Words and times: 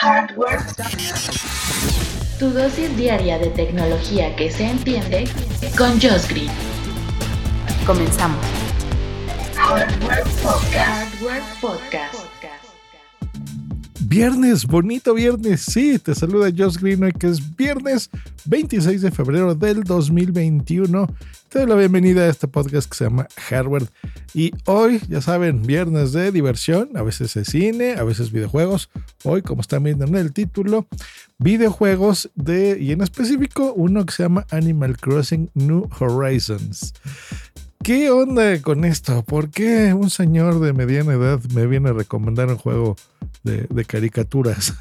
Hardware. 0.00 0.58
Tu 2.38 2.50
dosis 2.50 2.96
diaria 2.96 3.38
de 3.38 3.46
tecnología 3.50 4.34
que 4.34 4.50
se 4.50 4.64
entiende 4.64 5.24
con 5.78 6.00
Josh 6.00 6.26
Green. 6.28 6.50
Comenzamos. 7.86 8.44
Hardware 9.56 10.24
Podcast. 10.42 10.74
Hardware 10.74 11.42
Podcast. 11.60 12.33
Viernes, 14.14 14.64
bonito 14.64 15.12
viernes. 15.12 15.62
Sí, 15.62 15.98
te 15.98 16.14
saluda 16.14 16.48
Josh 16.56 16.76
Green 16.76 17.10
que 17.18 17.26
es 17.26 17.56
viernes 17.56 18.10
26 18.44 19.02
de 19.02 19.10
febrero 19.10 19.56
del 19.56 19.82
2021. 19.82 21.08
Te 21.48 21.58
doy 21.58 21.68
la 21.68 21.74
bienvenida 21.74 22.22
a 22.22 22.28
este 22.28 22.46
podcast 22.46 22.88
que 22.88 22.96
se 22.96 23.04
llama 23.06 23.26
Hardware. 23.48 23.88
Y 24.32 24.52
hoy, 24.66 25.00
ya 25.08 25.20
saben, 25.20 25.62
viernes 25.62 26.12
de 26.12 26.30
diversión, 26.30 26.90
a 26.94 27.02
veces 27.02 27.34
es 27.34 27.48
cine, 27.48 27.94
a 27.94 28.04
veces 28.04 28.30
videojuegos. 28.30 28.88
Hoy, 29.24 29.42
como 29.42 29.62
están 29.62 29.82
viendo 29.82 30.04
en 30.04 30.14
el 30.14 30.32
título, 30.32 30.86
videojuegos 31.38 32.30
de, 32.36 32.78
y 32.80 32.92
en 32.92 33.00
específico, 33.00 33.72
uno 33.74 34.06
que 34.06 34.12
se 34.12 34.22
llama 34.22 34.46
Animal 34.52 34.96
Crossing 34.96 35.50
New 35.54 35.88
Horizons. 35.98 36.94
¿Qué 37.84 38.10
onda 38.10 38.62
con 38.62 38.86
esto? 38.86 39.22
¿Por 39.24 39.50
qué 39.50 39.92
un 39.92 40.08
señor 40.08 40.58
de 40.58 40.72
mediana 40.72 41.12
edad 41.12 41.38
me 41.54 41.66
viene 41.66 41.90
a 41.90 41.92
recomendar 41.92 42.48
un 42.48 42.56
juego 42.56 42.96
de, 43.42 43.84
caricaturas? 43.84 44.72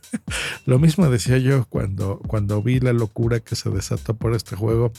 Lo 0.66 0.78
mismo 0.78 1.08
decía 1.08 1.38
yo 1.38 1.64
cuando, 1.70 2.18
cuando 2.26 2.62
vi 2.62 2.80
la 2.80 2.92
locura 2.92 3.40
que 3.40 3.56
se 3.56 3.70
desató 3.70 4.12
por 4.12 4.34
este 4.34 4.56
juego, 4.56 4.92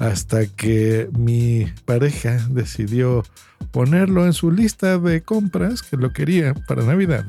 hasta 0.00 0.44
que 0.44 1.08
mi 1.18 1.64
pareja 1.86 2.46
decidió 2.50 3.24
ponerlo 3.70 4.26
en 4.26 4.34
su 4.34 4.50
lista 4.50 4.98
de 4.98 5.22
compras, 5.22 5.80
que 5.80 5.96
lo 5.96 6.12
quería 6.12 6.52
para 6.68 6.84
Navidad. 6.84 7.24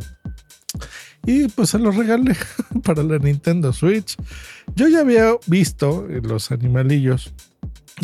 Y 1.25 1.47
pues 1.47 1.69
se 1.69 1.79
lo 1.79 1.91
regalé 1.91 2.35
para 2.83 3.01
la 3.01 3.17
Nintendo 3.17 3.71
Switch. 3.71 4.17
Yo 4.75 4.89
ya 4.89 4.99
había 4.99 5.31
visto 5.47 6.05
los 6.21 6.51
animalillos 6.51 7.33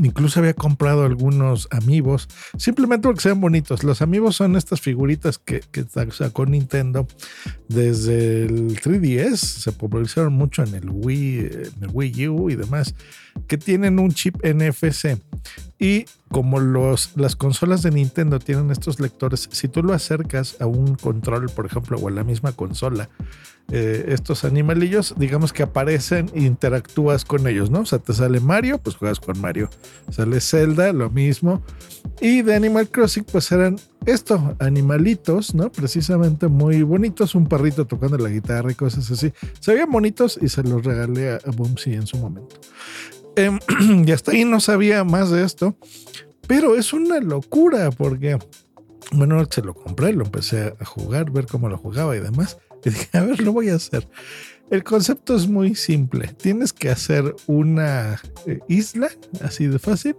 Incluso 0.03 0.39
había 0.39 0.53
comprado 0.53 1.03
algunos 1.03 1.67
amigos, 1.71 2.27
simplemente 2.57 3.07
porque 3.07 3.21
sean 3.21 3.41
bonitos. 3.41 3.83
Los 3.83 4.01
amigos 4.01 4.35
son 4.35 4.55
estas 4.55 4.81
figuritas 4.81 5.37
que, 5.37 5.61
que, 5.71 5.85
sacó 6.11 6.45
Nintendo 6.45 7.07
desde 7.67 8.45
el 8.45 8.79
3DS, 8.79 9.35
se 9.35 9.71
popularizaron 9.71 10.33
mucho 10.33 10.63
en 10.63 10.75
el 10.75 10.89
Wii, 10.89 11.39
en 11.39 11.83
el 11.83 11.89
Wii 11.91 12.27
U 12.29 12.49
y 12.49 12.55
demás, 12.55 12.95
que 13.47 13.57
tienen 13.57 13.99
un 13.99 14.11
chip 14.11 14.35
NFC. 14.43 15.17
Y 15.79 16.05
como 16.29 16.59
los, 16.59 17.11
las 17.15 17.35
consolas 17.35 17.81
de 17.81 17.91
Nintendo 17.91 18.39
tienen 18.39 18.69
estos 18.69 18.99
lectores, 18.99 19.47
si 19.51 19.67
tú 19.67 19.81
lo 19.81 19.93
acercas 19.93 20.57
a 20.59 20.65
un 20.65 20.95
control, 20.95 21.49
por 21.49 21.65
ejemplo, 21.65 21.97
o 21.97 22.07
a 22.07 22.11
la 22.11 22.23
misma 22.23 22.51
consola, 22.51 23.09
eh, 23.71 24.05
estos 24.09 24.45
animalillos, 24.45 25.13
digamos 25.17 25.53
que 25.53 25.61
aparecen 25.61 26.31
e 26.33 26.41
interactúas 26.41 27.23
con 27.23 27.47
ellos, 27.47 27.69
¿no? 27.69 27.81
O 27.81 27.85
sea, 27.85 27.99
te 27.99 28.13
sale 28.13 28.39
Mario, 28.39 28.79
pues 28.79 28.95
juegas 28.95 29.19
con 29.19 29.39
Mario. 29.39 29.69
Sale 30.09 30.41
Zelda, 30.41 30.91
lo 30.91 31.09
mismo. 31.11 31.61
Y 32.19 32.41
de 32.41 32.55
Animal 32.55 32.89
Crossing, 32.89 33.25
pues 33.25 33.51
eran 33.51 33.77
estos 34.05 34.41
animalitos, 34.59 35.53
¿no? 35.53 35.71
Precisamente 35.71 36.47
muy 36.47 36.83
bonitos, 36.83 37.35
un 37.35 37.47
perrito 37.47 37.85
tocando 37.85 38.17
la 38.17 38.29
guitarra 38.29 38.71
y 38.71 38.75
cosas 38.75 39.09
así. 39.11 39.33
Se 39.59 39.73
veían 39.73 39.91
bonitos 39.91 40.39
y 40.41 40.49
se 40.49 40.63
los 40.63 40.83
regalé 40.83 41.31
a, 41.31 41.39
Boomsy 41.55 41.93
en 41.93 42.07
su 42.07 42.17
momento. 42.17 42.55
Eh, 43.35 43.51
y 44.05 44.11
hasta 44.11 44.31
ahí 44.31 44.45
no 44.45 44.59
sabía 44.59 45.03
más 45.03 45.29
de 45.29 45.43
esto, 45.43 45.75
pero 46.47 46.75
es 46.75 46.93
una 46.93 47.19
locura 47.19 47.91
porque, 47.91 48.37
bueno, 49.11 49.45
se 49.49 49.61
lo 49.61 49.73
compré, 49.73 50.13
lo 50.13 50.25
empecé 50.25 50.73
a 50.79 50.85
jugar, 50.85 51.31
ver 51.31 51.45
cómo 51.45 51.69
lo 51.69 51.77
jugaba 51.77 52.15
y 52.15 52.19
demás. 52.19 52.57
Y 53.13 53.17
a 53.17 53.21
ver, 53.21 53.41
lo 53.41 53.53
voy 53.53 53.69
a 53.69 53.75
hacer. 53.75 54.07
El 54.69 54.83
concepto 54.83 55.35
es 55.35 55.47
muy 55.47 55.73
simple. 55.73 56.27
Tienes 56.27 56.73
que 56.73 56.89
hacer 56.89 57.35
una 57.47 58.21
eh, 58.45 58.59
isla, 58.67 59.09
así 59.41 59.65
de 59.65 59.79
fácil, 59.79 60.15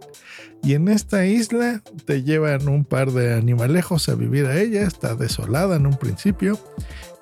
y 0.62 0.75
en 0.75 0.88
esta 0.88 1.25
isla 1.25 1.82
te 2.04 2.25
llevan 2.25 2.69
un 2.69 2.84
par 2.84 3.12
de 3.12 3.34
animalejos 3.34 4.09
a 4.09 4.15
vivir 4.15 4.47
a 4.47 4.60
ella. 4.60 4.82
Está 4.82 5.15
desolada 5.15 5.76
en 5.76 5.87
un 5.87 5.97
principio. 5.97 6.59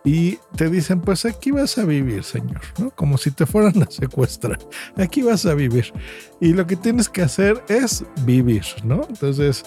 Y 0.05 0.39
te 0.57 0.71
dicen, 0.71 1.03
pues 1.03 1.27
aquí 1.27 1.51
vas 1.51 1.77
a 1.77 1.85
vivir, 1.85 2.25
señor, 2.25 2.63
¿no? 2.79 2.91
Como 2.91 3.19
si 3.19 3.31
te 3.31 3.45
fueran 3.45 3.83
a 3.83 3.91
secuestrar. 3.91 4.59
Aquí 4.97 5.23
vas 5.23 5.45
a 5.45 5.55
vivir. 5.55 5.93
Y 6.41 6.55
lo 6.55 6.67
que 6.67 6.77
tienes 6.77 7.09
que 7.09 7.21
hacer 7.21 7.63
es 7.69 8.05
vivir, 8.25 8.65
¿no? 8.85 9.05
Entonces, 9.09 9.65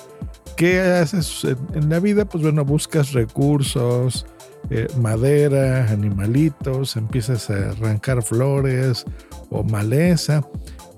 ¿qué 0.56 0.80
haces 0.80 1.46
en 1.76 1.90
la 1.90 2.00
vida? 2.00 2.26
Pues 2.26 2.44
bueno, 2.44 2.66
buscas 2.66 3.12
recursos, 3.12 4.26
eh, 4.70 4.88
madera, 4.98 5.88
animalitos, 5.90 6.96
empiezas 6.96 7.50
a 7.50 7.72
arrancar 7.72 8.22
flores 8.24 9.06
o 9.50 9.64
maleza 9.64 10.42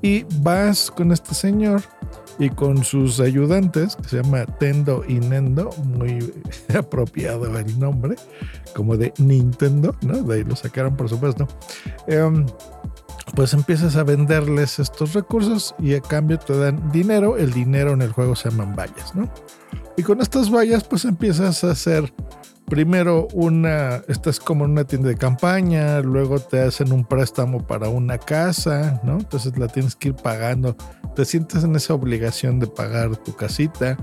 y 0.02 0.26
vas 0.42 0.92
con 0.92 1.12
este 1.12 1.34
señor 1.34 1.82
y 2.40 2.50
con 2.50 2.84
sus 2.84 3.20
ayudantes, 3.20 3.96
que 3.96 4.10
se 4.10 4.22
llama 4.22 4.46
Tendo 4.60 5.04
y 5.08 5.16
Nendo, 5.16 5.70
muy 5.86 6.34
apropiado 6.78 7.58
el 7.58 7.80
nombre, 7.80 8.16
como 8.76 8.98
de 8.98 9.14
Nintendo, 9.18 9.96
¿no? 10.02 10.22
De 10.24 10.36
ahí 10.36 10.44
lo 10.44 10.56
sacaron, 10.56 10.96
por 10.96 11.10
supuesto. 11.10 11.48
Eh, 12.08 12.46
pues 13.36 13.54
empiezas 13.54 13.96
a 13.96 14.04
venderles 14.04 14.80
estos 14.80 15.14
recursos 15.14 15.74
y 15.80 15.96
a 15.96 16.02
cambio 16.02 16.38
te 16.38 16.56
dan 16.58 16.92
dinero. 16.92 17.38
El 17.38 17.52
dinero 17.52 17.94
en 17.94 18.02
el 18.02 18.12
juego 18.12 18.36
se 18.36 18.50
llaman 18.50 18.76
vallas, 18.76 19.16
¿no? 19.16 19.30
Y 19.98 20.04
con 20.04 20.22
estas 20.22 20.54
vallas, 20.54 20.84
pues 20.84 21.06
empiezas 21.06 21.64
a 21.64 21.72
hacer 21.72 22.14
primero 22.66 23.28
una, 23.34 24.04
estás 24.08 24.40
como 24.40 24.66
en 24.66 24.72
una 24.72 24.84
tienda 24.86 25.10
de 25.10 25.18
campaña, 25.18 26.00
luego 26.02 26.40
te 26.40 26.62
hacen 26.62 26.92
un 26.92 27.06
préstamo 27.06 27.66
para 27.66 27.90
una 27.90 28.18
casa, 28.18 29.02
¿no? 29.04 29.20
Entonces 29.20 29.58
la 29.58 29.68
tienes 29.68 29.96
que 29.96 30.10
ir 30.10 30.16
pagando, 30.16 30.76
te 31.16 31.26
sientes 31.26 31.64
en 31.64 31.76
esa 31.76 31.94
obligación 31.94 32.60
de 32.60 32.68
pagar 32.68 33.16
tu 33.18 33.36
casita 33.36 33.98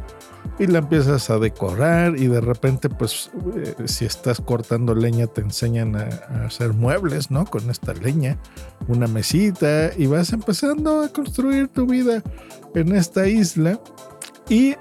y 0.58 0.66
la 0.66 0.78
empiezas 0.78 1.30
a 1.30 1.38
decorar 1.38 2.16
y 2.16 2.26
de 2.26 2.40
repente 2.40 2.88
pues 2.88 3.30
eh, 3.56 3.74
si 3.86 4.04
estás 4.04 4.40
cortando 4.40 4.94
leña 4.94 5.26
te 5.26 5.40
enseñan 5.40 5.96
a, 5.96 6.08
a, 6.28 6.46
hacer 6.46 6.72
muebles, 6.72 7.30
¿no? 7.30 7.44
Con 7.46 7.70
esta 7.70 7.94
leña, 7.94 8.38
una 8.88 9.06
mesita 9.06 9.90
y 9.96 10.06
vas 10.06 10.32
empezando 10.32 11.02
a 11.02 11.08
construir 11.08 11.68
tu 11.68 11.86
vida 11.86 12.22
en 12.74 12.94
esta 12.94 13.26
isla 13.26 13.80
y 14.48 14.74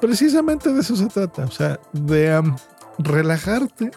precisamente 0.00 0.72
de 0.72 0.80
eso 0.80 0.96
se 0.96 1.06
trata, 1.06 1.44
o 1.44 1.50
sea, 1.50 1.80
de... 1.92 2.38
Um, 2.38 2.56
relajarte, 2.98 3.90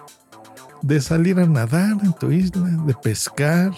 de 0.82 1.02
salir 1.02 1.40
a 1.40 1.46
nadar 1.46 1.98
en 2.04 2.14
tu 2.14 2.32
isla, 2.32 2.70
de 2.86 2.94
pescar, 2.94 3.74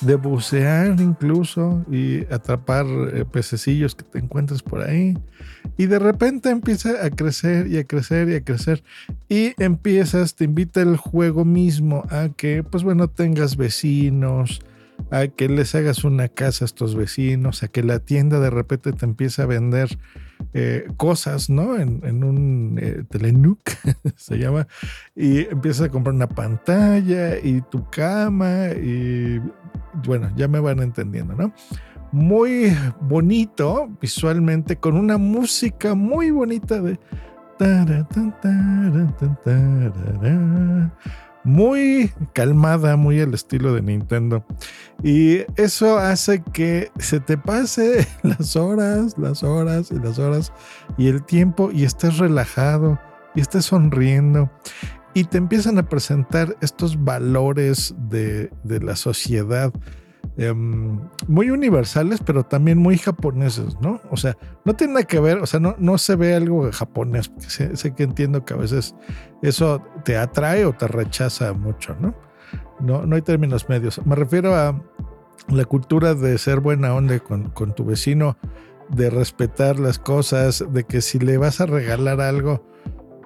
de 0.00 0.14
bucear 0.14 1.00
incluso 1.00 1.84
y 1.90 2.24
atrapar 2.32 2.86
eh, 2.86 3.24
pececillos 3.24 3.94
que 3.94 4.04
te 4.04 4.18
encuentres 4.18 4.62
por 4.62 4.82
ahí. 4.82 5.16
Y 5.76 5.86
de 5.86 5.98
repente 5.98 6.50
empieza 6.50 7.04
a 7.04 7.10
crecer 7.10 7.66
y 7.68 7.78
a 7.78 7.84
crecer 7.84 8.28
y 8.28 8.34
a 8.34 8.44
crecer. 8.44 8.82
Y 9.28 9.54
empiezas, 9.62 10.34
te 10.34 10.44
invita 10.44 10.82
el 10.82 10.96
juego 10.96 11.44
mismo 11.44 12.04
a 12.10 12.28
que, 12.28 12.62
pues 12.62 12.82
bueno, 12.82 13.08
tengas 13.08 13.56
vecinos, 13.56 14.60
a 15.10 15.28
que 15.28 15.48
les 15.48 15.74
hagas 15.74 16.04
una 16.04 16.28
casa 16.28 16.64
a 16.64 16.66
estos 16.66 16.94
vecinos, 16.94 17.62
a 17.62 17.68
que 17.68 17.82
la 17.82 17.98
tienda 17.98 18.40
de 18.40 18.50
repente 18.50 18.92
te 18.92 19.04
empiece 19.04 19.42
a 19.42 19.46
vender 19.46 19.98
eh, 20.54 20.86
cosas, 20.96 21.50
¿no? 21.50 21.76
En, 21.76 22.24
un 22.24 22.78
eh, 22.80 23.04
se 24.16 24.38
llama, 24.38 24.66
y 25.16 25.40
empiezas 25.40 25.86
a 25.86 25.90
comprar 25.90 26.14
una 26.14 26.28
pantalla 26.28 27.38
y 27.38 27.60
tu 27.62 27.88
cama, 27.90 28.68
y 28.70 29.40
bueno, 30.06 30.30
ya 30.36 30.48
me 30.48 30.60
van 30.60 30.80
entendiendo, 30.80 31.34
¿no? 31.34 31.52
Muy 32.12 32.74
bonito 33.00 33.88
visualmente, 34.00 34.76
con 34.76 34.96
una 34.96 35.18
música 35.18 35.94
muy 35.94 36.30
bonita 36.30 36.80
de 36.80 36.98
muy 41.44 42.12
calmada, 42.32 42.96
muy 42.96 43.20
al 43.20 43.34
estilo 43.34 43.74
de 43.74 43.82
Nintendo. 43.82 44.44
Y 45.02 45.40
eso 45.56 45.98
hace 45.98 46.42
que 46.42 46.90
se 46.98 47.20
te 47.20 47.38
pase 47.38 48.06
las 48.22 48.56
horas, 48.56 49.16
las 49.18 49.42
horas 49.42 49.90
y 49.90 49.98
las 49.98 50.18
horas 50.18 50.52
y 50.96 51.08
el 51.08 51.24
tiempo 51.24 51.70
y 51.72 51.84
estés 51.84 52.18
relajado 52.18 52.98
y 53.34 53.40
estés 53.40 53.66
sonriendo. 53.66 54.50
y 55.14 55.24
te 55.24 55.38
empiezan 55.38 55.78
a 55.78 55.88
presentar 55.88 56.56
estos 56.60 57.02
valores 57.02 57.94
de, 58.08 58.50
de 58.62 58.80
la 58.80 58.94
sociedad 58.94 59.72
em, 60.38 61.00
muy 61.26 61.50
universales, 61.50 62.20
pero 62.24 62.44
también 62.44 62.78
muy 62.78 62.96
japoneses, 62.96 63.76
¿no? 63.80 64.00
O 64.10 64.16
sea, 64.16 64.36
no 64.64 64.74
tiene 64.74 64.94
nada 64.94 65.06
que 65.06 65.20
ver, 65.20 65.38
o 65.38 65.46
sea, 65.46 65.60
no, 65.60 65.74
no 65.78 65.98
se 65.98 66.16
ve 66.16 66.34
algo 66.34 66.70
japonés, 66.72 67.30
sé, 67.38 67.76
sé 67.76 67.94
que 67.94 68.04
entiendo 68.04 68.44
que 68.44 68.54
a 68.54 68.56
veces 68.56 68.94
eso 69.42 69.82
te 70.04 70.16
atrae 70.16 70.64
o 70.64 70.72
te 70.72 70.88
rechaza 70.88 71.52
mucho, 71.52 71.94
¿no? 72.00 72.14
No, 72.80 73.04
no 73.04 73.16
hay 73.16 73.22
términos 73.22 73.68
medios. 73.68 74.00
Me 74.06 74.14
refiero 74.14 74.54
a 74.54 74.80
la 75.48 75.64
cultura 75.64 76.14
de 76.14 76.38
ser 76.38 76.60
buena 76.60 76.94
onda 76.94 77.18
con, 77.18 77.50
con 77.50 77.74
tu 77.74 77.84
vecino, 77.84 78.36
de 78.88 79.10
respetar 79.10 79.78
las 79.78 79.98
cosas, 79.98 80.64
de 80.70 80.84
que 80.84 81.00
si 81.00 81.18
le 81.18 81.36
vas 81.36 81.60
a 81.60 81.66
regalar 81.66 82.20
algo, 82.20 82.64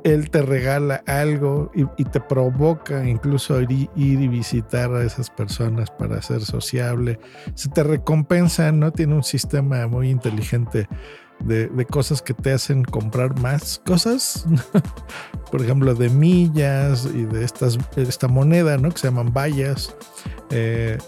él 0.05 0.31
te 0.31 0.43
regala 0.43 1.03
algo 1.07 1.71
y, 1.75 2.05
te 2.05 2.21
provoca 2.21 3.09
incluso 3.09 3.61
ir, 3.61 3.71
ir 3.95 4.21
y 4.21 4.29
visitar 4.29 4.93
a 4.93 5.05
esas 5.05 5.31
personas 5.31 5.91
para 5.91 6.21
ser 6.23 6.43
sociable. 6.43 7.19
Se 7.55 7.69
te 7.69 7.83
recompensa, 7.83 8.73
¿no? 8.73 8.93
Tiene 8.93 9.15
un 9.15 9.23
sistema 9.23 9.87
muy 9.87 10.11
inteligente 10.11 10.89
de, 11.45 11.87
cosas 11.87 12.23
que 12.23 12.35
te 12.35 12.53
hacen 12.53 12.85
comprar 12.85 13.39
más 13.41 13.81
cosas. 13.85 14.47
Por 15.51 15.63
ejemplo, 15.63 15.95
de 15.95 16.09
millas 16.09 17.09
y 17.13 17.25
de 17.25 17.45
estas, 17.45 17.79
esta 17.97 18.29
moneda, 18.29 18.79
¿no? 18.79 18.91
Que 18.91 18.99
se 18.99 19.09
llaman 19.09 19.33
vallas. 19.33 19.95
Eh, 20.51 20.99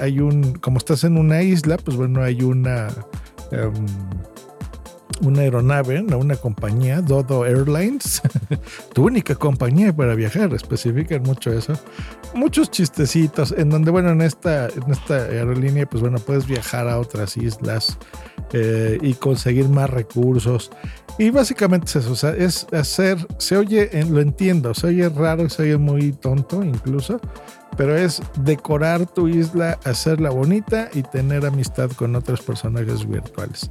hay 0.00 0.20
un, 0.20 0.54
como 0.54 0.78
estás 0.78 1.04
en 1.04 1.16
una 1.16 1.42
isla, 1.42 1.76
pues 1.78 1.96
bueno, 1.96 2.22
hay 2.22 2.42
una... 2.42 2.88
em, 3.50 3.86
una 5.20 5.40
aeronave, 5.40 6.00
una 6.00 6.36
compañía, 6.36 7.00
Dodo 7.00 7.44
Airlines, 7.44 8.22
tu 8.94 9.06
única 9.06 9.34
compañía 9.34 9.94
para 9.94 10.14
viajar, 10.14 10.52
especifican 10.54 11.22
mucho 11.22 11.52
eso. 11.52 11.74
Muchos 12.34 12.70
chistecitos 12.70 13.52
en 13.56 13.70
donde, 13.70 13.90
bueno, 13.90 14.10
en 14.10 14.22
esta, 14.22 14.68
en 14.68 14.90
esta 14.90 15.16
aerolínea, 15.16 15.86
pues 15.86 16.02
bueno, 16.02 16.18
puedes 16.18 16.46
viajar 16.46 16.88
a 16.88 16.98
otras 16.98 17.36
islas 17.36 17.98
eh, 18.52 18.98
y 19.02 19.14
conseguir 19.14 19.68
más 19.68 19.90
recursos. 19.90 20.70
Y 21.18 21.30
básicamente 21.30 21.86
es 21.86 21.96
eso, 21.96 22.28
es 22.30 22.66
hacer, 22.72 23.18
se 23.38 23.56
oye, 23.56 23.90
lo 24.08 24.20
entiendo, 24.20 24.72
se 24.72 24.86
oye 24.88 25.08
raro, 25.08 25.48
se 25.48 25.62
oye 25.62 25.76
muy 25.76 26.12
tonto 26.12 26.62
incluso, 26.62 27.20
pero 27.76 27.96
es 27.96 28.22
decorar 28.44 29.04
tu 29.06 29.26
isla, 29.26 29.80
hacerla 29.84 30.30
bonita 30.30 30.90
y 30.94 31.02
tener 31.02 31.44
amistad 31.44 31.90
con 31.90 32.14
otros 32.14 32.40
personajes 32.40 33.08
virtuales. 33.08 33.68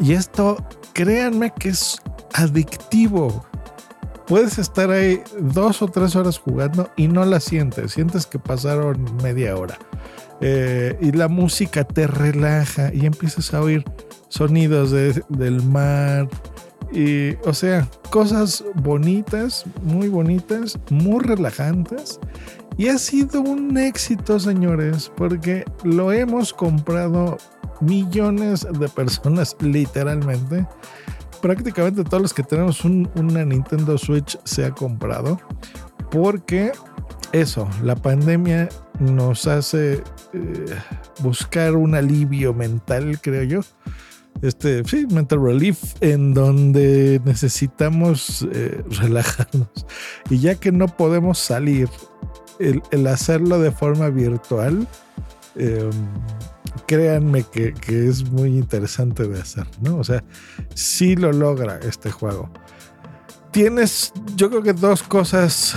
Y 0.00 0.12
esto, 0.12 0.56
créanme 0.92 1.52
que 1.58 1.70
es 1.70 1.98
adictivo. 2.34 3.44
Puedes 4.26 4.58
estar 4.58 4.90
ahí 4.90 5.22
dos 5.40 5.80
o 5.80 5.88
tres 5.88 6.14
horas 6.14 6.38
jugando 6.38 6.90
y 6.96 7.08
no 7.08 7.24
la 7.24 7.40
sientes. 7.40 7.92
Sientes 7.92 8.26
que 8.26 8.38
pasaron 8.38 9.04
media 9.22 9.56
hora. 9.56 9.78
Eh, 10.40 10.96
y 11.00 11.12
la 11.12 11.28
música 11.28 11.82
te 11.84 12.06
relaja 12.06 12.92
y 12.94 13.06
empiezas 13.06 13.52
a 13.54 13.62
oír 13.62 13.84
sonidos 14.28 14.90
de- 14.90 15.22
del 15.30 15.62
mar. 15.62 16.28
Y, 16.92 17.34
o 17.46 17.54
sea, 17.54 17.88
cosas 18.10 18.62
bonitas, 18.74 19.64
muy 19.82 20.08
bonitas, 20.08 20.78
muy 20.90 21.20
relajantes. 21.24 22.20
Y 22.76 22.88
ha 22.88 22.98
sido 22.98 23.40
un 23.40 23.76
éxito, 23.78 24.38
señores, 24.38 25.10
porque 25.16 25.64
lo 25.84 26.12
hemos 26.12 26.52
comprado 26.52 27.38
millones 27.80 28.66
de 28.78 28.88
personas, 28.88 29.56
literalmente. 29.60 30.66
Prácticamente 31.40 32.02
todos 32.04 32.22
los 32.22 32.34
que 32.34 32.42
tenemos 32.42 32.84
un- 32.84 33.08
una 33.14 33.44
Nintendo 33.44 33.96
Switch 33.98 34.38
se 34.44 34.64
ha 34.64 34.70
comprado. 34.70 35.40
Porque 36.10 36.72
eso, 37.32 37.68
la 37.82 37.94
pandemia 37.94 38.68
nos 38.98 39.46
hace 39.46 40.02
eh, 40.32 40.76
buscar 41.20 41.76
un 41.76 41.94
alivio 41.94 42.54
mental, 42.54 43.20
creo 43.20 43.42
yo. 43.44 43.60
Este, 44.42 44.84
sí, 44.84 45.06
mental 45.12 45.42
relief, 45.42 45.94
en 46.00 46.32
donde 46.32 47.20
necesitamos 47.24 48.46
eh, 48.52 48.82
relajarnos. 49.00 49.68
Y 50.30 50.38
ya 50.38 50.54
que 50.54 50.70
no 50.72 50.86
podemos 50.86 51.38
salir, 51.38 51.88
el, 52.60 53.06
hacerlo 53.06 53.58
de 53.58 53.70
forma 53.70 54.08
virtual, 54.10 54.86
eh, 55.56 55.90
créanme 56.88 57.44
que, 57.44 57.74
que 57.74 58.08
es 58.08 58.28
muy 58.30 58.56
interesante 58.56 59.28
de 59.28 59.38
hacer, 59.38 59.66
¿no? 59.82 59.98
O 59.98 60.04
sea, 60.04 60.24
sí 60.74 61.16
lo 61.16 61.32
logra 61.32 61.78
este 61.80 62.10
juego. 62.10 62.50
Tienes, 63.52 64.12
yo 64.36 64.48
creo 64.48 64.62
que 64.62 64.72
dos 64.72 65.02
cosas 65.02 65.76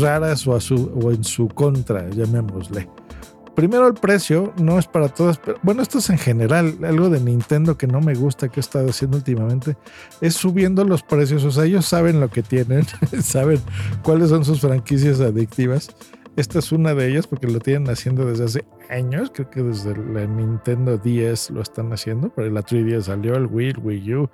raras 0.00 0.46
o, 0.46 0.56
a 0.56 0.60
su, 0.60 0.90
o 1.00 1.12
en 1.12 1.22
su 1.22 1.46
contra, 1.48 2.10
llamémosle. 2.10 2.88
Primero 3.54 3.86
el 3.86 3.94
precio, 3.94 4.52
no 4.60 4.78
es 4.80 4.86
para 4.86 5.08
todas, 5.08 5.38
pero 5.38 5.58
bueno, 5.62 5.82
esto 5.82 5.98
es 5.98 6.10
en 6.10 6.18
general, 6.18 6.76
algo 6.82 7.08
de 7.08 7.20
Nintendo 7.20 7.78
que 7.78 7.86
no 7.86 8.00
me 8.00 8.14
gusta 8.14 8.48
que 8.48 8.58
he 8.58 8.62
estado 8.62 8.90
haciendo 8.90 9.18
últimamente, 9.18 9.76
es 10.20 10.34
subiendo 10.34 10.84
los 10.84 11.02
precios, 11.02 11.44
o 11.44 11.52
sea, 11.52 11.66
ellos 11.66 11.86
saben 11.86 12.18
lo 12.18 12.30
que 12.30 12.42
tienen, 12.42 12.84
saben 13.22 13.60
cuáles 14.02 14.30
son 14.30 14.44
sus 14.44 14.60
franquicias 14.60 15.20
adictivas. 15.20 15.90
Esta 16.34 16.60
es 16.60 16.72
una 16.72 16.94
de 16.94 17.08
ellas 17.08 17.26
porque 17.26 17.46
lo 17.46 17.58
tienen 17.58 17.90
haciendo 17.90 18.24
desde 18.24 18.44
hace 18.44 18.64
años, 18.88 19.30
creo 19.34 19.50
que 19.50 19.62
desde 19.62 19.94
la 19.96 20.26
Nintendo 20.26 20.96
10 20.96 21.50
lo 21.50 21.60
están 21.60 21.92
haciendo, 21.92 22.30
pero 22.34 22.48
la 22.48 22.62
3DS 22.62 23.02
salió, 23.02 23.34
el 23.34 23.46
Wii, 23.46 23.74
Wii 23.82 24.14
U 24.14 24.30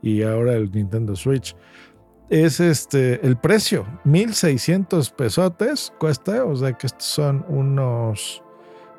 y 0.00 0.22
ahora 0.22 0.54
el 0.54 0.70
Nintendo 0.70 1.14
Switch. 1.14 1.54
Es 2.30 2.60
este 2.60 3.24
el 3.26 3.36
precio, 3.36 3.86
1600 4.04 5.10
pesotes 5.10 5.92
cuesta, 5.98 6.46
o 6.46 6.56
sea 6.56 6.72
que 6.72 6.86
estos 6.86 7.04
son 7.04 7.44
unos 7.48 8.42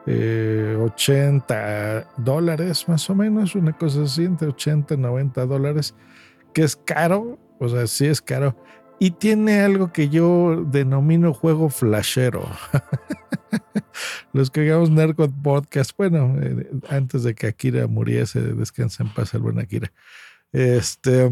eh, 0.06 0.78
80 0.80 2.12
dólares 2.18 2.88
más 2.88 3.10
o 3.10 3.16
menos, 3.16 3.56
una 3.56 3.76
cosa 3.76 4.04
así, 4.04 4.24
entre 4.24 4.50
80 4.50 4.94
y 4.94 4.98
90 4.98 5.46
dólares, 5.48 5.96
que 6.54 6.62
es 6.62 6.76
caro, 6.76 7.40
o 7.60 7.68
sea, 7.68 7.88
sí 7.88 8.06
es 8.06 8.22
caro, 8.22 8.56
y 9.00 9.12
tiene 9.12 9.60
algo 9.62 9.92
que 9.92 10.10
yo 10.10 10.64
denomino 10.68 11.34
juego 11.34 11.70
flashero. 11.70 12.50
Los 14.34 14.52
que 14.52 14.62
hagamos 14.62 14.90
Nerdcore 14.90 15.32
Podcast, 15.44 15.92
bueno, 15.98 16.36
eh, 16.42 16.70
antes 16.90 17.24
de 17.24 17.36
que 17.36 17.48
Akira 17.48 17.88
muriese, 17.88 18.42
descansa 18.42 19.04
en 19.04 19.14
paz 19.14 19.34
el 19.34 19.42
buen 19.42 19.60
Akira. 19.60 19.92
Este, 20.52 21.30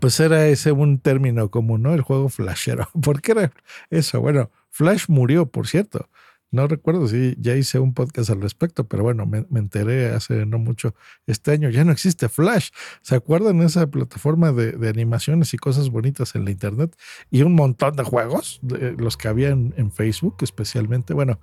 pues 0.00 0.20
era 0.20 0.46
ese 0.46 0.72
un 0.72 0.98
término 0.98 1.50
común, 1.50 1.82
¿no? 1.82 1.94
El 1.94 2.02
juego 2.02 2.28
flashero. 2.28 2.88
¿Por 3.02 3.20
qué 3.20 3.32
era 3.32 3.52
eso? 3.90 4.20
Bueno, 4.20 4.50
Flash 4.70 5.06
murió, 5.08 5.46
por 5.46 5.66
cierto. 5.66 6.08
No 6.50 6.66
recuerdo 6.66 7.06
si 7.06 7.36
ya 7.38 7.54
hice 7.54 7.78
un 7.78 7.94
podcast 7.94 8.30
al 8.30 8.40
respecto, 8.40 8.88
pero 8.88 9.04
bueno, 9.04 9.24
me, 9.24 9.46
me 9.50 9.60
enteré 9.60 10.08
hace 10.08 10.46
no 10.46 10.58
mucho 10.58 10.94
este 11.26 11.52
año. 11.52 11.70
Ya 11.70 11.84
no 11.84 11.92
existe 11.92 12.28
Flash. 12.28 12.70
¿Se 13.02 13.14
acuerdan 13.14 13.62
esa 13.62 13.86
plataforma 13.88 14.52
de, 14.52 14.88
animaciones 14.88 15.54
y 15.54 15.58
cosas 15.58 15.90
bonitas 15.90 16.34
en 16.34 16.44
la 16.44 16.50
internet? 16.50 16.96
Y 17.30 17.42
un 17.42 17.54
montón 17.54 17.94
de 17.94 18.02
juegos, 18.02 18.60
los 18.62 19.16
que 19.16 19.28
había 19.28 19.50
en, 19.50 19.74
en 19.76 19.92
Facebook 19.92 20.36
especialmente. 20.40 21.14
Bueno, 21.14 21.38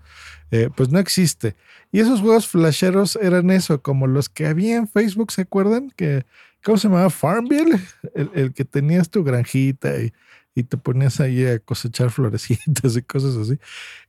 eh, 0.51 0.69
pues 0.75 0.89
no 0.89 0.99
existe. 0.99 1.55
Y 1.91 1.99
esos 1.99 2.21
juegos 2.21 2.47
flasheros 2.47 3.17
eran 3.21 3.49
eso, 3.49 3.81
como 3.81 4.07
los 4.07 4.29
que 4.29 4.45
había 4.45 4.75
en 4.75 4.87
Facebook, 4.87 5.31
¿se 5.31 5.43
acuerdan? 5.43 5.91
Que, 5.95 6.25
¿Cómo 6.63 6.77
se 6.77 6.87
llamaba? 6.87 7.09
Farmville, 7.09 7.79
el, 8.15 8.29
el 8.33 8.53
que 8.53 8.65
tenías 8.65 9.09
tu 9.09 9.23
granjita 9.23 9.97
y, 10.01 10.11
y 10.57 10.63
te 10.63 10.75
ponías 10.75 11.19
ahí 11.19 11.45
a 11.45 11.59
cosechar 11.59 12.09
florecitas 12.11 12.97
y 12.97 13.01
cosas 13.03 13.35
así. 13.37 13.59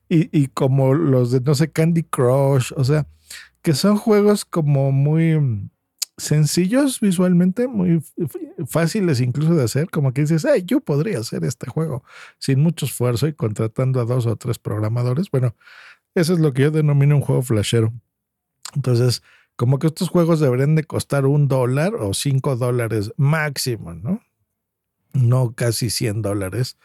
Y, 0.08 0.30
y 0.36 0.46
como 0.46 0.94
los 0.94 1.30
de, 1.30 1.40
no 1.40 1.54
sé, 1.54 1.70
Candy 1.70 2.04
Crush, 2.04 2.72
o 2.74 2.84
sea, 2.84 3.06
que 3.60 3.74
son 3.74 3.98
juegos 3.98 4.46
como 4.46 4.90
muy 4.90 5.68
sencillos 6.16 7.00
visualmente, 7.00 7.68
muy 7.68 8.02
fáciles 8.66 9.20
incluso 9.20 9.54
de 9.54 9.64
hacer, 9.64 9.90
como 9.90 10.14
que 10.14 10.22
dices, 10.22 10.46
hey, 10.50 10.62
yo 10.64 10.80
podría 10.80 11.18
hacer 11.18 11.44
este 11.44 11.68
juego 11.68 12.02
sin 12.38 12.60
mucho 12.60 12.86
esfuerzo 12.86 13.28
y 13.28 13.34
contratando 13.34 14.00
a 14.00 14.06
dos 14.06 14.24
o 14.24 14.34
tres 14.36 14.58
programadores. 14.58 15.30
Bueno, 15.30 15.54
eso 16.14 16.32
es 16.32 16.38
lo 16.38 16.54
que 16.54 16.62
yo 16.62 16.70
denomino 16.70 17.14
un 17.14 17.22
juego 17.22 17.42
flashero. 17.42 17.92
Entonces, 18.74 19.22
como 19.54 19.78
que 19.78 19.88
estos 19.88 20.08
juegos 20.08 20.40
deberían 20.40 20.76
de 20.76 20.84
costar 20.84 21.26
un 21.26 21.46
dólar 21.46 21.94
o 21.94 22.14
cinco 22.14 22.56
dólares 22.56 23.12
máximo, 23.18 23.92
¿no? 23.92 24.22
No 25.12 25.52
casi 25.52 25.90
100 25.90 26.22
dólares. 26.22 26.78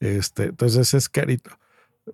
Este, 0.00 0.44
entonces 0.44 0.94
es 0.94 1.08
carito. 1.08 1.50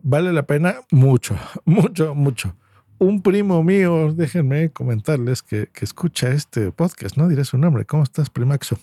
Vale 0.03 0.33
la 0.33 0.47
pena 0.47 0.81
mucho, 0.91 1.37
mucho, 1.65 2.15
mucho. 2.15 2.57
Un 2.99 3.21
primo 3.21 3.65
mío, 3.65 4.13
déjenme 4.15 4.71
comentarles 4.71 5.43
que, 5.43 5.67
que 5.73 5.85
escucha 5.85 6.31
este 6.31 6.71
podcast, 6.71 7.17
no 7.17 7.29
diré 7.29 7.45
su 7.45 7.59
nombre. 7.59 7.85
¿Cómo 7.85 8.05
estás, 8.05 8.31
primaxo? 8.31 8.79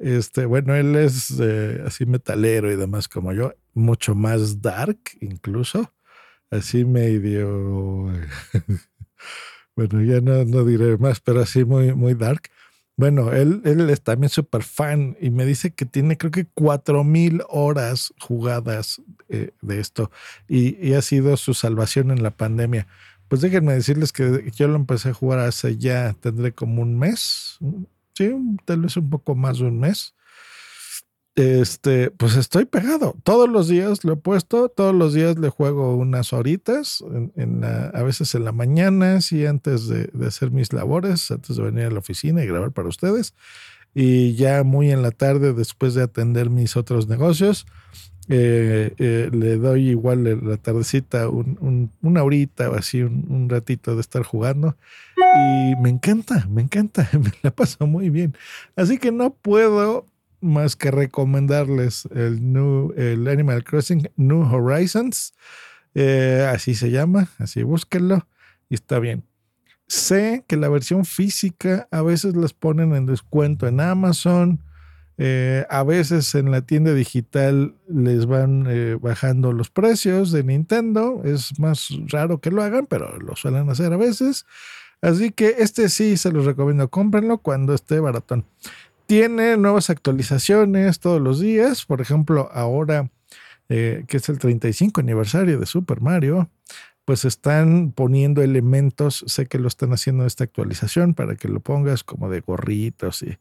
Este, 0.00 0.44
bueno, 0.44 0.74
él 0.74 0.96
es 0.96 1.32
eh, 1.40 1.80
así 1.86 2.04
metalero 2.04 2.72
y 2.72 2.76
demás 2.76 3.06
como 3.06 3.32
yo, 3.32 3.54
mucho 3.72 4.16
más 4.16 4.60
dark 4.60 4.98
incluso, 5.20 5.92
así 6.50 6.84
medio 6.84 8.10
bueno, 9.76 10.02
ya 10.02 10.20
no, 10.20 10.44
no 10.44 10.64
diré 10.64 10.98
más, 10.98 11.20
pero 11.20 11.40
así 11.40 11.64
muy, 11.64 11.94
muy 11.94 12.14
dark. 12.14 12.50
Bueno, 12.96 13.32
él, 13.32 13.60
él 13.64 13.90
es 13.90 14.02
también 14.02 14.30
súper 14.30 14.62
fan 14.62 15.16
y 15.20 15.30
me 15.30 15.44
dice 15.44 15.72
que 15.72 15.84
tiene 15.84 16.16
creo 16.16 16.30
que 16.30 16.46
cuatro 16.46 17.02
mil 17.02 17.42
horas 17.48 18.14
jugadas 18.20 19.02
eh, 19.28 19.50
de 19.62 19.80
esto 19.80 20.12
y, 20.48 20.76
y, 20.86 20.94
ha 20.94 21.02
sido 21.02 21.36
su 21.36 21.54
salvación 21.54 22.12
en 22.12 22.22
la 22.22 22.30
pandemia. 22.30 22.86
Pues 23.28 23.40
déjenme 23.40 23.72
decirles 23.72 24.12
que 24.12 24.50
yo 24.54 24.68
lo 24.68 24.76
empecé 24.76 25.08
a 25.08 25.14
jugar 25.14 25.40
hace 25.40 25.76
ya, 25.76 26.14
tendré 26.20 26.52
como 26.52 26.82
un 26.82 26.96
mes, 26.96 27.58
sí, 28.14 28.32
tal 28.64 28.82
vez 28.82 28.96
un 28.96 29.10
poco 29.10 29.34
más 29.34 29.58
de 29.58 29.64
un 29.64 29.80
mes 29.80 30.14
este, 31.36 32.10
pues 32.10 32.36
estoy 32.36 32.64
pegado. 32.64 33.16
Todos 33.24 33.48
los 33.48 33.68
días 33.68 34.04
lo 34.04 34.12
he 34.12 34.16
puesto, 34.16 34.68
todos 34.68 34.94
los 34.94 35.14
días 35.14 35.36
le 35.38 35.48
juego 35.48 35.96
unas 35.96 36.32
horitas, 36.32 37.04
en, 37.36 37.64
a 37.64 38.02
veces 38.02 38.34
en 38.34 38.44
la 38.44 38.52
mañana, 38.52 39.20
sí, 39.20 39.44
antes 39.44 39.88
de, 39.88 40.10
hacer 40.26 40.50
mis 40.50 40.72
labores, 40.72 41.30
antes 41.30 41.56
de 41.56 41.62
venir 41.62 41.86
a 41.86 41.90
la 41.90 41.98
oficina 41.98 42.44
y 42.44 42.46
grabar 42.46 42.72
para 42.72 42.88
ustedes. 42.88 43.34
Y 43.94 44.34
ya 44.34 44.62
muy 44.64 44.90
en 44.90 45.02
la 45.02 45.10
tarde, 45.10 45.52
después 45.52 45.94
de 45.94 46.02
atender 46.02 46.50
mis 46.50 46.76
otros 46.76 47.08
negocios, 47.08 47.66
eh, 48.28 48.94
eh, 48.98 49.28
le 49.32 49.56
doy 49.56 49.90
igual 49.90 50.24
la 50.24 50.56
tardecita 50.56 51.28
una 51.28 52.22
horita 52.22 52.70
o 52.70 52.74
así, 52.74 53.02
un, 53.02 53.26
un, 53.28 53.48
ratito 53.48 53.94
de 53.94 54.00
estar 54.00 54.22
jugando. 54.22 54.76
Y 55.16 55.76
me 55.82 55.90
encanta, 55.90 56.46
me 56.48 56.62
encanta, 56.62 57.08
me 57.12 57.32
la 57.42 57.50
paso 57.50 57.86
muy 57.86 58.08
bien. 58.08 58.36
Así 58.76 58.98
que 58.98 59.12
no 59.12 59.34
puedo 59.34 60.06
más 60.44 60.76
que 60.76 60.90
recomendarles 60.90 62.06
el, 62.14 62.40
el 62.96 63.28
Animal 63.28 63.64
Crossing 63.64 64.10
New 64.16 64.42
Horizons. 64.42 65.34
Eh, 65.94 66.48
así 66.52 66.74
se 66.74 66.90
llama, 66.90 67.28
así 67.38 67.62
búsquenlo 67.62 68.26
y 68.68 68.74
está 68.74 68.98
bien. 68.98 69.24
Sé 69.86 70.44
que 70.46 70.56
la 70.56 70.68
versión 70.68 71.04
física 71.04 71.88
a 71.90 72.02
veces 72.02 72.36
las 72.36 72.52
ponen 72.52 72.94
en 72.94 73.06
descuento 73.06 73.66
en 73.66 73.80
Amazon, 73.80 74.60
eh, 75.16 75.64
a 75.70 75.84
veces 75.84 76.34
en 76.34 76.50
la 76.50 76.62
tienda 76.62 76.92
digital 76.92 77.74
les 77.88 78.26
van 78.26 78.66
eh, 78.68 78.98
bajando 79.00 79.52
los 79.52 79.70
precios 79.70 80.32
de 80.32 80.42
Nintendo. 80.42 81.22
Es 81.24 81.58
más 81.58 81.88
raro 82.08 82.38
que 82.40 82.50
lo 82.50 82.62
hagan, 82.62 82.86
pero 82.86 83.18
lo 83.18 83.36
suelen 83.36 83.70
hacer 83.70 83.92
a 83.92 83.96
veces. 83.96 84.46
Así 85.00 85.30
que 85.30 85.56
este 85.58 85.88
sí 85.90 86.16
se 86.16 86.32
los 86.32 86.46
recomiendo. 86.46 86.88
Cómprenlo 86.88 87.38
cuando 87.38 87.74
esté 87.74 88.00
baratón 88.00 88.44
tiene 89.06 89.56
nuevas 89.56 89.90
actualizaciones 89.90 91.00
todos 91.00 91.20
los 91.20 91.40
días. 91.40 91.84
Por 91.84 92.00
ejemplo, 92.00 92.50
ahora 92.52 93.10
eh, 93.68 94.04
que 94.08 94.18
es 94.18 94.28
el 94.28 94.38
35 94.38 95.00
aniversario 95.00 95.58
de 95.58 95.66
Super 95.66 96.02
Mario, 96.02 96.50
pues 97.06 97.24
están 97.24 97.92
poniendo 97.92 98.42
elementos, 98.42 99.24
sé 99.26 99.46
que 99.46 99.58
lo 99.58 99.68
están 99.68 99.92
haciendo 99.92 100.26
esta 100.26 100.44
actualización 100.44 101.14
para 101.14 101.36
que 101.36 101.48
lo 101.48 101.60
pongas 101.60 102.04
como 102.04 102.28
de 102.28 102.40
gorritos 102.40 103.22
y 103.22 103.38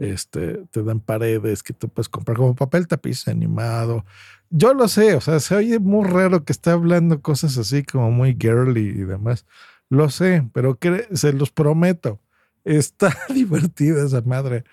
este, 0.00 0.64
te 0.70 0.82
dan 0.82 1.00
paredes 1.00 1.62
que 1.62 1.72
tú 1.72 1.88
puedes 1.88 2.08
comprar 2.08 2.36
como 2.36 2.54
papel 2.54 2.88
tapiz 2.88 3.28
animado. 3.28 4.04
Yo 4.50 4.74
lo 4.74 4.88
sé, 4.88 5.14
o 5.14 5.20
sea, 5.20 5.38
se 5.38 5.54
oye 5.54 5.78
muy 5.78 6.08
raro 6.08 6.44
que 6.44 6.52
esté 6.52 6.70
hablando 6.70 7.22
cosas 7.22 7.56
así 7.58 7.84
como 7.84 8.10
muy 8.10 8.36
girly 8.38 8.88
y 8.88 9.04
demás. 9.04 9.46
Lo 9.88 10.10
sé, 10.10 10.48
pero 10.52 10.78
se 11.12 11.32
los 11.32 11.50
prometo. 11.50 12.18
Está 12.64 13.16
divertida 13.34 14.04
esa 14.04 14.20
madre 14.22 14.64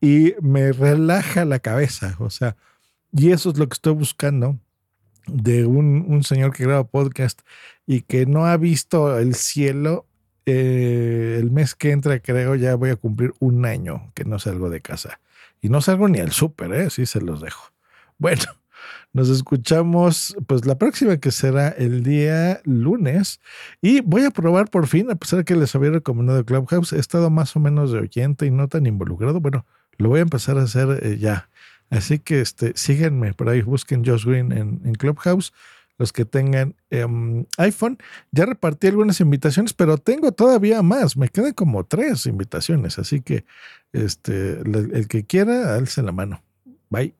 y 0.00 0.34
me 0.40 0.72
relaja 0.72 1.44
la 1.44 1.58
cabeza. 1.58 2.16
O 2.18 2.30
sea, 2.30 2.56
y 3.12 3.32
eso 3.32 3.50
es 3.50 3.58
lo 3.58 3.68
que 3.68 3.74
estoy 3.74 3.94
buscando 3.94 4.58
de 5.26 5.66
un, 5.66 6.22
señor 6.24 6.52
que 6.52 6.64
graba 6.64 6.84
podcast 6.84 7.40
y 7.86 8.02
que 8.02 8.26
no 8.26 8.46
ha 8.46 8.56
visto 8.56 9.18
el 9.18 9.34
cielo. 9.34 10.06
Eh, 10.46 11.36
el 11.38 11.50
mes 11.50 11.74
que 11.74 11.92
entra, 11.92 12.18
creo, 12.20 12.54
ya 12.54 12.74
voy 12.74 12.90
a 12.90 12.96
cumplir 12.96 13.34
un 13.38 13.66
año 13.66 14.10
que 14.14 14.24
no 14.24 14.38
salgo 14.38 14.70
de 14.70 14.80
casa. 14.80 15.20
Y 15.60 15.68
no 15.68 15.80
salgo 15.80 16.08
ni 16.08 16.18
al 16.18 16.32
súper, 16.32 16.72
¿eh? 16.72 16.90
Sí 16.90 17.06
se 17.06 17.20
los 17.20 17.40
dejo. 17.40 17.72
Bueno, 18.18 18.42
nos 19.12 19.28
escuchamos 19.28 20.36
pues 20.46 20.66
la 20.66 20.78
próxima 20.78 21.16
que 21.16 21.30
será 21.30 21.68
el 21.68 22.02
día 22.02 22.60
lunes. 22.64 23.40
Y 23.80 24.00
voy 24.00 24.24
a 24.24 24.30
probar 24.30 24.70
por 24.70 24.86
fin, 24.86 25.10
a 25.10 25.16
pesar 25.16 25.40
de 25.40 25.44
que 25.44 25.56
les 25.56 25.74
había 25.74 25.90
recomendado 25.90 26.44
Clubhouse, 26.44 26.92
he 26.92 26.98
estado 26.98 27.30
más 27.30 27.56
o 27.56 27.60
menos 27.60 27.92
de 27.92 27.98
oyente 27.98 28.46
y 28.46 28.50
no 28.50 28.68
tan 28.68 28.86
involucrado. 28.86 29.40
Bueno, 29.40 29.66
lo 29.98 30.08
voy 30.08 30.20
a 30.20 30.22
empezar 30.22 30.58
a 30.58 30.62
hacer 30.62 31.00
eh, 31.02 31.18
ya. 31.18 31.48
Así 31.90 32.20
que 32.20 32.40
este, 32.40 32.72
síganme 32.76 33.34
por 33.34 33.48
ahí, 33.48 33.62
busquen 33.62 34.04
Josh 34.04 34.24
Green 34.24 34.52
en, 34.52 34.94
Clubhouse. 34.94 35.52
Los 35.98 36.14
que 36.14 36.24
tengan 36.24 36.76
em, 36.88 37.44
iPhone, 37.58 37.98
ya 38.32 38.46
repartí 38.46 38.86
algunas 38.86 39.20
invitaciones, 39.20 39.74
pero 39.74 39.98
tengo 39.98 40.32
todavía 40.32 40.80
más. 40.80 41.14
Me 41.14 41.28
quedan 41.28 41.52
como 41.52 41.84
tres 41.84 42.24
invitaciones. 42.24 42.98
Así 42.98 43.20
que 43.20 43.44
este, 43.92 44.60
el, 44.60 44.92
el 44.94 45.08
que 45.08 45.24
quiera, 45.26 45.74
alce 45.74 46.00
la 46.00 46.12
mano. 46.12 46.42
Bye. 46.88 47.19